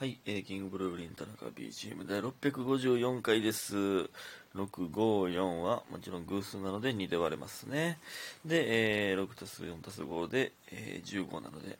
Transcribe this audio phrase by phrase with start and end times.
[0.00, 3.76] はい、えーキングブルーリン田中 BGM で654回です。
[4.56, 7.98] 654はもちろん偶数なので2で割れますね。
[8.46, 11.78] で、えー6たす4たす5で、えー15なので、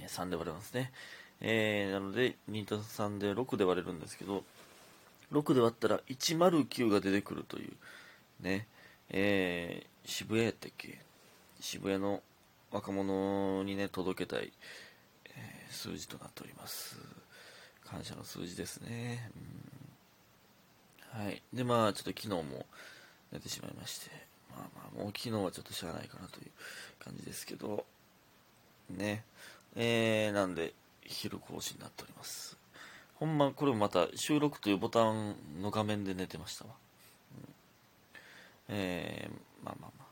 [0.00, 0.90] えー3で割れますね。
[1.42, 4.42] えーなので2たす3で6で割れるんですけど、
[5.30, 7.72] 6で割ったら109が出てくるという
[8.40, 8.66] ね、
[9.10, 10.98] えー渋谷やったっけ？
[11.60, 12.22] 渋谷の
[12.70, 14.50] 若者にね届けたい、
[15.26, 17.17] えー数字となっております
[17.90, 19.30] 感謝の数字ですね。
[21.16, 21.24] うん。
[21.24, 21.42] はい。
[21.52, 22.66] でまあちょっと昨日も
[23.32, 24.10] 寝てしまいまして。
[24.50, 26.50] まあまあもう昨日はちょっとしゃあないかなという
[27.02, 27.86] 感じですけど。
[28.90, 29.24] ね。
[29.74, 32.56] えー、なんで昼更新になっております。
[33.14, 36.70] ほんまこれもまた収録というボタンの画面で寝てましたわ、
[37.36, 37.54] うん。
[38.68, 40.07] えー、まあまあまあ。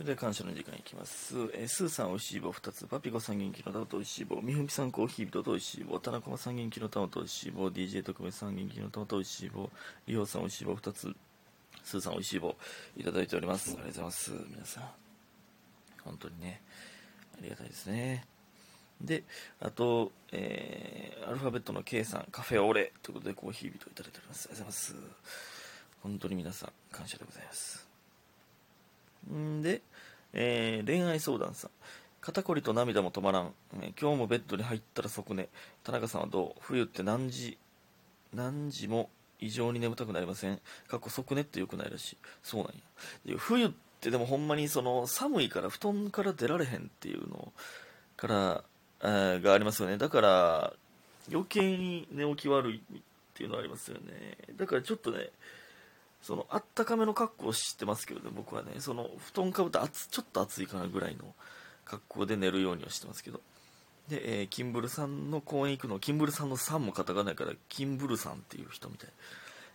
[0.00, 1.34] それでは感謝の時間いきます。
[1.52, 9.70] えースーさんおいしい棒2つ、パピコさん元気の玉とおいしい棒、みふみさんコーヒー人とおいしい棒、田中さん元気の玉とおいしい棒、DJ 特別さん元気の玉とおいしい棒、
[10.06, 11.14] りおさんおいしい棒2つ、
[11.84, 12.56] スーさんおいしい棒
[12.96, 13.72] いただいております。
[13.72, 14.32] ありがとうございます。
[14.48, 14.90] 皆さん。
[16.02, 16.62] 本当にね、
[17.34, 18.26] ありがたいですね。
[19.02, 19.24] で、
[19.60, 24.48] あと、えーアルファベットの K さん、カフェオレということでコーヒー人いただいております。
[24.50, 25.26] ありがとうございます。
[26.00, 27.89] 本当に皆さん、感謝でございます。
[29.28, 29.82] んで、
[30.32, 31.70] えー恋愛相談さん。
[32.20, 35.48] 肩こりと涙も止まらん、え今日もベッドに入ったら即寝。
[35.82, 36.60] 田中さんはどう？
[36.60, 37.56] 冬って何時？
[38.34, 39.08] 何時も
[39.40, 40.60] 異常に眠たくなりません？
[40.86, 42.16] 過去即寝ってよくないらしい。
[42.42, 42.74] そうなん
[43.32, 43.36] や。
[43.38, 47.52] 冬ってでもほんまにその寒いから布団から出られへんっていうの
[48.16, 48.64] から、
[49.02, 49.96] えーがありますよね。
[49.96, 50.72] だから
[51.30, 53.00] 余計に寝起き悪いっ
[53.34, 54.36] ていうのはありますよね。
[54.56, 55.30] だからちょっとね
[56.22, 58.72] そのあったかめの格好をしてますけどね僕はね。
[58.78, 61.24] その布団かぶってちょっと暑いかなぐらいの
[61.84, 63.40] 格好で寝るようにはしてますけど。
[64.08, 69.10] で、えーキンブルさんの公園行くのキンブルさんのさんもカタカナやからキンブルさんっていう人みたい。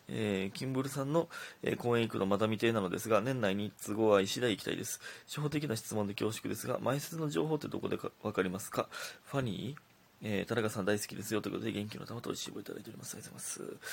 [0.07, 1.29] えーキンブルさんの、
[1.63, 4.99] えー公園行くのまだ未定なのですが年内に都合合い次第行きたいです。
[5.27, 8.87] 初歩的な質問で恐縮ですが前説の情報ってどこでか分かりますか？
[9.25, 9.81] ファニー？
[10.23, 13.15] えー田中さん大好きですよということで元気の玉とおいしい棒いただいております。
[13.15, 13.87] ありがとうございます。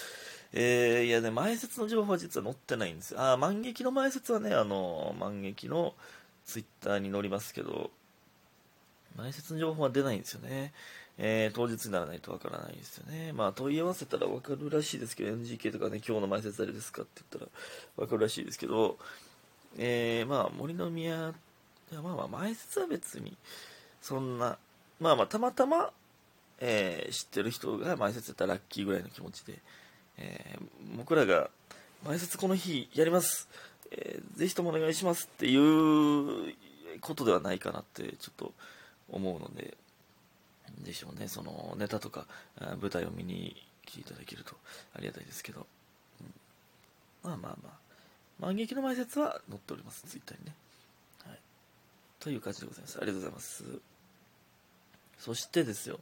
[0.53, 3.12] えーいやね前説の情報は実は載ってないんです。
[3.15, 5.94] よあ万劇の前説はねあの万劇の
[6.44, 7.91] ツイッターに載りますけど
[9.16, 10.72] 前説の情報は出ないんですよね、
[11.19, 13.33] えー当日にならないとわからないですよね。
[13.33, 17.50] まあ問い合わせたらわかるらしいですけど NGK とかね今日の前説誰ですかって言った
[18.00, 18.97] らわかるらしいですけど
[19.77, 21.33] えーまあ森の宮
[21.93, 23.37] まあまあ前説は別に
[24.00, 24.56] そんな
[25.00, 25.91] まあまあたまたま、
[26.61, 29.59] えー知ってる人が前説やったらラッキーぐらいの気持ちで、
[30.19, 31.51] えー僕らが
[32.05, 33.49] 前説この日やります、
[33.91, 36.55] えーぜひともお願いしますっていう
[37.01, 38.53] ことではないかなってちょっと
[39.09, 39.77] 思うので
[40.83, 42.27] ぜひともねそのネタとか
[42.81, 44.57] 舞台を見に来ていただけると
[44.95, 45.67] ありがたいですけど、
[46.21, 47.31] うん。
[47.31, 47.73] まあまあまあ。
[48.41, 50.55] 万劇の前説は載っておりますツイッターにね。
[51.27, 51.39] はい。
[52.19, 52.99] という感じでございます。
[52.99, 53.65] ありがとうございます。
[55.19, 56.01] そしてですよ、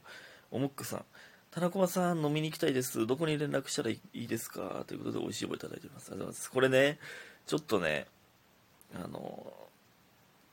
[0.51, 1.05] おもっくさん、
[1.49, 3.07] 田中さん飲みに行きたいです。
[3.07, 4.83] どこに連絡したらいいですか？
[4.85, 6.11] ということで美味しい棒いただいてます。
[6.11, 6.51] ありがとうございます。
[6.51, 6.99] これね、
[7.47, 8.05] ちょっとね、
[8.93, 9.53] あの、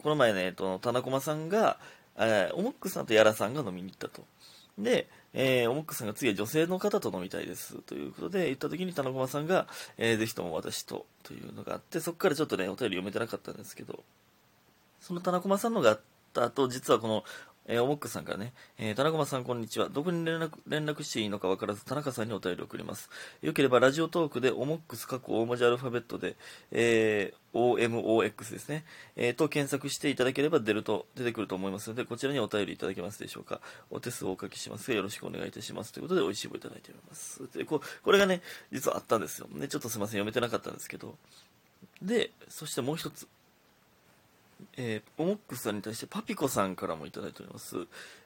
[0.02, 1.78] この前ね、えっと、田中さんが、
[2.16, 4.22] えーおもっくさんとやらさんが飲みに行ったと。
[4.78, 9.66] で、えーおもっくさんが次は女性の方と飲みたいですということで言った時に田中さんが、
[9.98, 14.02] えーぜひとも私とというのがあってそこからちょっとねお便り読めてなかったんですけど
[15.00, 16.00] その田中さんのがあっ
[16.32, 17.24] た後、実はこの、
[17.70, 19.90] えー、おもっくさんからね、えー田中さんこんにちは。
[19.90, 23.10] どこに連絡連絡していいのか分からず、田中さんにお便りを送ります。
[23.42, 26.36] よければラジオトークで、おもっくす過去大文字アルファベットで、
[26.72, 28.84] えー OMOX ですね、
[29.16, 33.60] えーと検索していただければ出ると、出てくると思いますので、こちらにお便りいただけますでしょうか。
[33.90, 35.92] お手数をお書きしますが、よろしくお願いいたします。
[35.92, 37.42] ということで、美味しい棒いただいております。
[37.52, 38.40] でここれがね、
[38.72, 39.46] 実はあったんですよ。
[39.52, 41.18] ね、ちょっとすいません、読めてなかったんですけど。
[42.00, 43.28] で、そしてもう一つ。
[44.76, 47.76] えー、オモックスさんに対してパピコさんからもいただいております。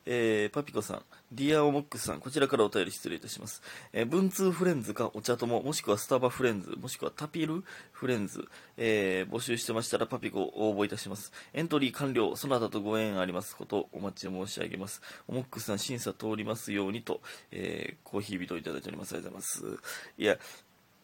[0.04, 3.62] えー、パピコさん、 Dear オモックスさん、こちらからお便り失礼いたします。
[3.92, 11.32] えー、文通フレンズかお茶友、ももしくはスタバフレンズ、もしくはタピルフレンズ、えー、募集してましたらパピコ応募いたします。
[11.52, 15.02] エントリー完了、その他とご縁ありますことをお待ち申し上げます。
[15.28, 17.20] オモックスさん、審査通りますようにと、
[17.50, 19.14] えー、コーヒー人いただいております。
[19.14, 19.82] ありがとうございます。
[20.18, 20.38] いや、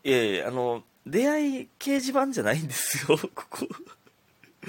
[0.04, 3.68] いやいや、あの、出会い掲示板じゃないんですよ、 ここ。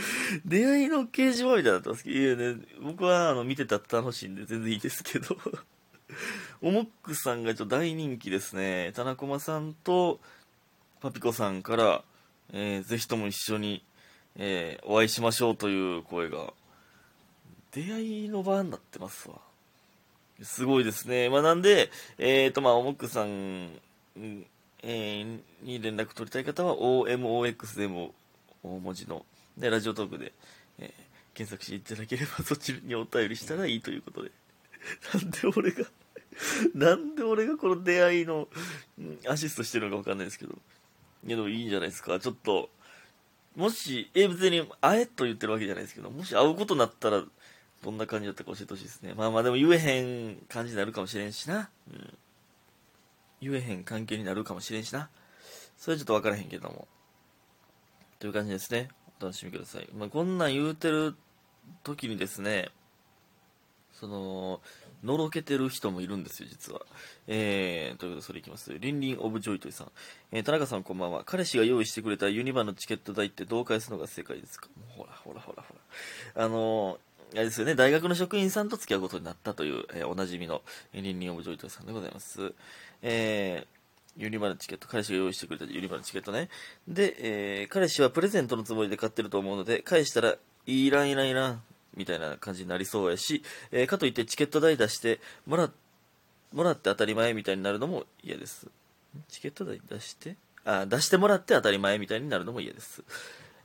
[0.46, 5.38] 出会いの掲示板みたいになってますけど、いやね、僕はあの見てたら楽しいんで全然いいですけど、
[6.62, 8.92] おもっくさんがちょっと大人気ですね。
[8.96, 10.20] 田中駒さんと
[11.02, 12.04] パピコさんから、
[12.52, 13.84] えーぜひとも一緒に、
[14.36, 16.54] えーお会いしましょうという声が、
[17.72, 19.40] 出会いの場になってますわ。
[20.42, 21.30] すごいですね。
[21.30, 23.70] まあ、なんで、えっ、ー、と、まあ、おもっくさん、
[24.16, 28.14] えー、に連絡取りたい方は、OMOX でも
[28.64, 29.26] 大文字の、
[29.60, 30.34] で、ラジオトークで、
[30.80, 30.92] えー、
[31.36, 34.32] 検索していただければ、そっちにお便りしたらいいということで。
[35.14, 35.86] なんで俺が
[36.74, 38.48] なんで俺がこの出会いの、
[39.28, 40.58] アシストしてるのかわかんないですけど。
[41.26, 42.20] いや、でもいいんじゃないですか。
[42.20, 42.70] ちょっと、
[43.56, 47.26] もし、え、別に、あえと言ってるわけじゃないですけど、もし会うことになったら、
[47.84, 49.14] どんな感じだったか教えてほしいですね。
[49.16, 51.70] まあまあでも言えへん感じになるかもしれんしな。
[51.92, 52.18] うん。
[53.42, 55.10] 言えへん関係になるかもしれんしな。
[55.78, 56.88] それはちょっとわからへんけども。
[58.20, 58.90] という感じですね。
[59.20, 59.88] 楽しみください。
[59.98, 61.16] まあこんなん言うてる
[61.84, 62.70] 時にですね、
[63.94, 64.62] その、
[65.04, 66.82] のろけてる人もいるんですよ、実は。
[67.28, 68.78] えー、ということで、それいきます。
[68.80, 69.92] リンリンオブジョイトイさん。
[70.32, 71.24] えー、田中さんこんばんは。
[71.26, 74.68] 彼氏が用意してくれたユニバのチケット代ってどう返すのが正解ですか？
[74.88, 75.76] ほら、ほら、ほら、ほ
[76.36, 76.44] ら。
[76.46, 76.98] あのー
[77.32, 80.64] あれですよね、大学の職員さんと付き合うことになったという、えー、おなじみの、
[80.94, 82.54] えー、リンリンオブジョイトさんでございます。
[83.04, 83.79] えー、
[84.20, 86.50] ユニバのチケット、彼氏が用意してくれたユニバのチケットね。
[86.88, 90.36] で、えー、彼氏はプレゼントのつもりで買ってると思うので、返したら、
[90.66, 91.64] いらんいらんいらん、
[91.96, 95.72] みたいな感じになりそうやし、えー、かといってチケット代出してもら、
[96.54, 98.68] もらって当たり前みたいになるのも嫌です。
[99.30, 100.36] チケット代出して
[100.66, 103.04] あ、出してもらって当たり前みたいになるのも嫌です。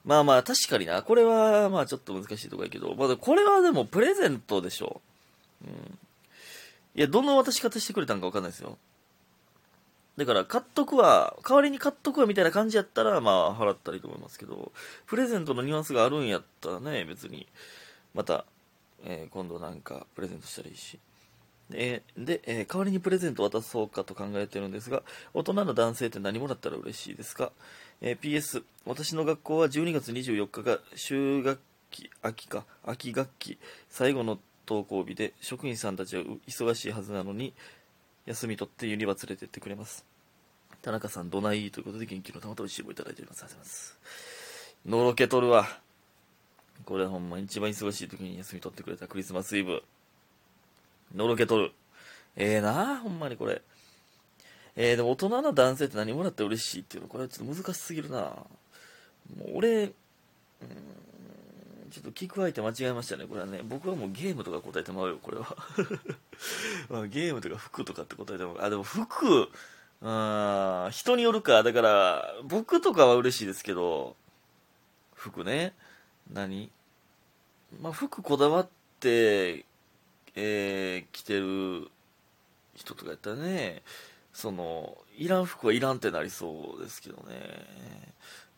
[0.04, 5.00] まあまあ確かにな、これはまあちょっと難しいとこやけど、まあこれはでもプレゼントでしょ。
[5.66, 5.98] うん。
[6.94, 8.78] いや、どの渡し方してくれたんかわかんないですよ。
[10.16, 14.72] だから、買っとくわ、代わりに買っとくわみたいな感じやったら、まあ、払ったらいいと思いますけど、
[15.06, 17.48] プレゼントのニュアンスがあるんやったらね、別に、
[18.14, 18.44] また、
[19.04, 20.98] えー、今度なんかプレゼントしたらいいし。
[21.70, 25.02] で、でえー、代わりにプレゼント渡そうかと考えてるんですが、
[25.32, 27.52] 大人の男性って何もらったら嬉しいですか、
[28.00, 33.58] えー、?PS、私の学校は12月24日が秋学期、秋か、秋学期、
[33.88, 34.38] 最後の
[34.68, 37.54] 登校日で、職員さんたちは忙しいはずなのに、
[38.26, 40.04] 休み取ってユニバ連れてってくれます。
[40.82, 43.44] 田中さん、どないということで元気の玉と一緒をいただいております。
[43.44, 43.98] ありがとうございます。
[44.86, 45.66] のろけとるわ。
[46.84, 49.82] これほんま一番忙しい時に休み取ってくれたクリスマスイブ。
[51.14, 51.72] のろけとる。
[52.36, 53.62] ええー、なほんまにこれ。
[54.76, 58.46] えー、でも大人の男性って何もらって嬉しいっていうの、これはちょっと難しすぎるなも
[59.46, 59.92] う俺、うん、
[61.94, 63.24] ちょっと聞く相手間違えましたね。
[63.24, 65.56] これはね、僕はもうゲームとか答えてまうよ、これは。
[66.90, 69.48] まあ、ゲームとか服とかって答えてもらう、あ、でも服、
[70.02, 71.62] あ人によるか。
[71.62, 74.16] だから、僕とかは嬉しいですけど、
[75.14, 75.72] 服ね。
[76.32, 76.68] 何？
[77.80, 78.68] まあ、服こだわっ
[78.98, 79.64] て、
[80.34, 81.88] えー、着てる
[82.74, 83.82] 人とかやったらね、
[84.32, 87.34] その、いらん服はいらんってなりそうですけどね。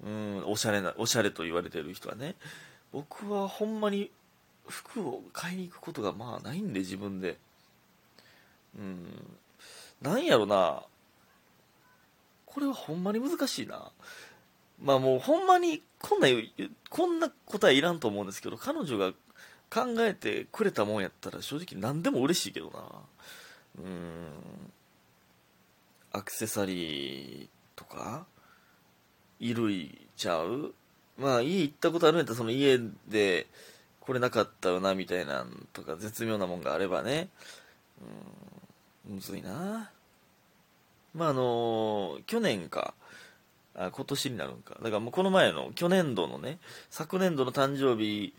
[0.03, 2.35] うん、おしゃれな、おしゃれと言われてる人はね。
[2.97, 4.11] 僕はほんまに
[4.67, 7.37] 服を買いに行くことがまあないんで、自分で。
[8.75, 9.07] うん。
[10.01, 10.83] なんやろな。
[12.47, 13.91] これはほんまに難しいな。
[14.83, 16.29] まあもうほんまにこんな、
[16.89, 19.13] こんな答えいらんと思うんですけど、彼女が
[19.69, 23.83] 考えてくれたもんやったら正直何でも嬉しいけどな。
[23.85, 24.73] うん。
[26.13, 28.25] アクセサリーとか
[29.39, 30.73] 衣類ちゃう
[31.19, 32.79] まあ家行ったことあるんやったらその家
[33.09, 33.47] で
[34.01, 37.29] これなかったよなみたいなんとか絶妙なもんがあればね。
[39.09, 39.91] うん、むずいな。
[41.15, 42.95] まああの去年か。
[43.79, 44.75] あ今年になるんか。
[44.83, 48.33] だからもうこの前の去年度のね、昨年度の誕生日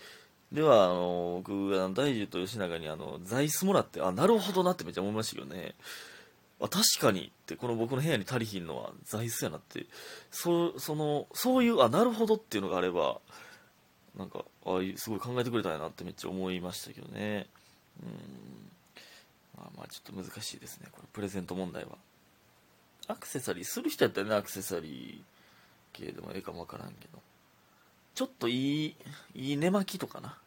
[0.52, 5.76] では、あの、僕、あの大樹と吉永にあの、座椅子もらって、あ、なるほどなってめっちゃ思いましたけどね。
[6.60, 9.86] あ、確かにって、この僕の部屋に足りひんのは座椅子やなって、
[10.32, 13.20] そ、その、そういう、あ、なるほどっていうのがあれば、
[14.18, 17.48] なんか、ああいうすごい考えてくれたんやなってめっちゃ思いましたけどね。
[18.02, 18.10] うん。
[19.58, 21.92] まあまあ、ちょっと難しいですね、これ、プレゼント問題は。
[23.08, 27.22] アクセサリーする人やったらね、アクセサリー系でもええかもわからんけど。
[28.16, 28.96] ちょっといい、
[29.36, 30.38] いい寝巻きとかな。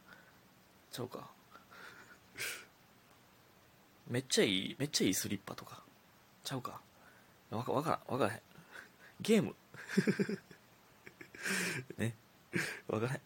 [0.91, 1.31] ちゃうか。
[4.09, 5.83] めっちゃいい、めっちゃいいスリッパとか。
[6.45, 6.81] ちゃうか。
[7.51, 8.41] わか、からん、わからへん。
[9.21, 9.55] ゲーム。
[11.99, 12.15] ね。
[12.89, 13.21] わからへん。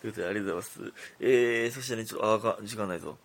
[0.00, 0.92] ということで、ありがとうございます。
[1.20, 3.18] えー、そしてね、ちょっと、あか、時間ないぞ。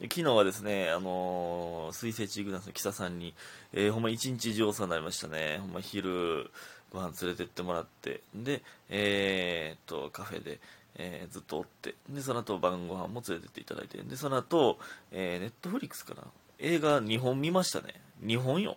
[0.00, 3.34] 昨日はですね、あのー、水星チークダンスのキサさんに、
[3.72, 5.58] えー、ほんま一日中お世話になりましたね。
[5.60, 6.50] ほんま昼、
[6.92, 10.60] ご飯連れてってもらって、で、えー、っと、カフェで、
[10.96, 14.78] えー、ずっとおって、で、その後晩ご飯も連れてっていただいて、で、その後、
[15.12, 16.24] えー、ネットフリックスかな。
[16.58, 18.00] 映画2本見ましたね。
[18.22, 18.76] 2本よ。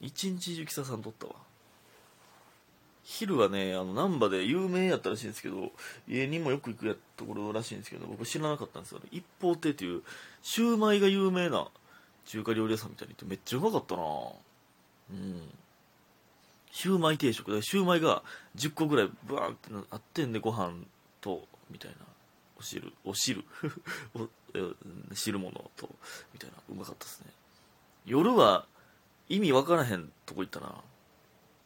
[0.00, 1.34] 一日中キサさん撮ったわ。
[3.04, 5.72] 昼はね、あの、難波で有名やったらしいんですけど、
[6.08, 9.00] 家にもよく行くやところらしいんですけど、僕知らなかったんですよ。
[9.12, 10.02] 一方亭っていう、
[10.42, 11.68] シューマイが有名な
[12.24, 15.42] 中華料理屋さんみたいにってめっちゃうまかったなうん。
[16.72, 18.22] シューマイ定食で、シューマイが
[18.56, 20.72] 10個ぐらいブワーってあってんで、ご飯
[21.20, 21.96] と、みたいな。
[22.58, 23.44] お汁、お汁
[24.14, 25.94] お汁物と、
[26.32, 26.56] みたいな。
[26.70, 27.26] うまかったですね。
[28.04, 28.66] 夜は
[29.28, 30.74] 意味わからへんとこ行ったな。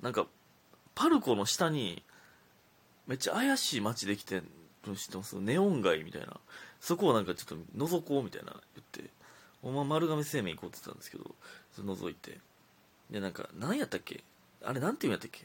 [0.01, 0.27] なんか、
[0.95, 2.03] パルコの下に、
[3.07, 4.45] めっちゃ怪しい街できてん
[4.87, 5.37] の知ってます？
[5.37, 6.37] ネオン街みたいな。
[6.81, 9.11] そこをなんかちょっと覗こうみたいな言って、
[9.63, 11.35] お前丸亀製麺行こうって言ったんですけど、
[11.81, 12.39] 覗いて。
[13.11, 14.23] で、なんか、何やったっけ？
[14.63, 15.45] あれなんて言うんやったっけ？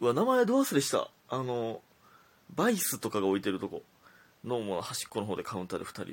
[0.00, 1.10] うわ、名前ど忘れした。
[1.28, 1.80] あの、
[2.54, 3.82] バイスとかが置いてるとこ
[4.44, 6.12] のもう端っこの方でカウンターで2人で、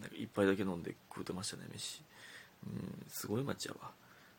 [0.00, 2.02] なんか一杯だけ飲んで食うてましたね、飯。
[2.66, 3.90] うん、すごい街やわ。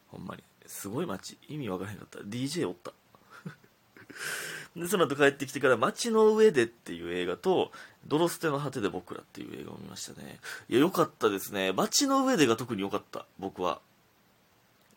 [0.08, 0.44] ほんまに。
[0.66, 1.38] すごい街。
[1.48, 2.20] 意味わからへんかった。
[2.20, 2.94] DJ おった。
[4.76, 7.72] で、その後帰ってきてから街の上でっていう映画と、
[8.08, 10.40] ドロステの果てで僕らっていう映画を見ましたね。
[10.70, 11.74] いや、良かったですね。
[11.74, 13.26] 街の上でが特に良かった。
[13.40, 13.80] 僕は。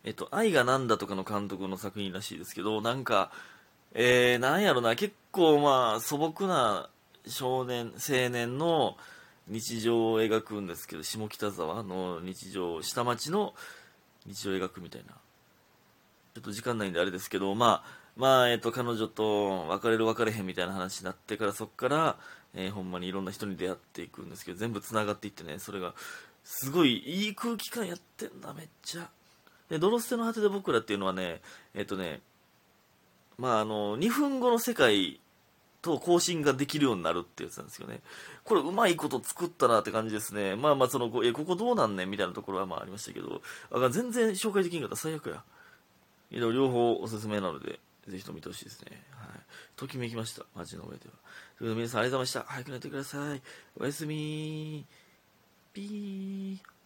[0.03, 3.31] えっと、愛がなんだとかの監督の作品らしいですけど、なんか、
[3.93, 6.89] えー、なんやろな、結構まあ、素朴な
[7.27, 8.97] 少年、青年の
[9.49, 13.53] 日常を描くんですけど、下北沢の日常、下町の
[14.25, 15.13] 日常を描くみたいな。
[16.35, 22.17] ちょっと時間ないんであれですけど、まあ、まあ、えっ、と、彼女と別れる別れへんみたいな話になってから、そっから、
[22.53, 25.93] えー、ほんまにいろんな人に出会っていくんですけど、全部繋がっていってね、それが、
[26.43, 29.09] すごいいい空気感やってんだ、めっちゃ。
[29.69, 31.41] で、ドロステの果てで僕らっていうのはね、
[31.73, 32.21] えっ、とね、
[33.37, 35.19] まあ、あの、2分後の世界
[35.81, 38.01] と更新ができるようになるってやつなんですよね。
[38.43, 40.55] これうまいこと作ったなって感じですね。
[40.55, 42.09] まあまあその、え、ここどうなんねん？
[42.09, 45.43] みたいなところはまあありましたけど、あ全然紹介できんかった最悪や。
[46.31, 49.01] 両方おすすめなので、ぜひとも見てほしいですね。
[49.11, 49.29] はい。
[49.75, 50.45] ときめきました。
[50.55, 50.99] 街の上では。
[50.99, 51.15] というこ
[51.59, 52.53] とで皆さんありがとうございました。
[52.53, 53.41] 早く寝てください。
[53.79, 54.85] おやすみ
[55.73, 56.78] ピー。